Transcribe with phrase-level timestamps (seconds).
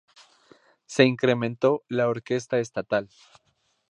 [0.87, 3.07] Se incrementó la orquesta estatal.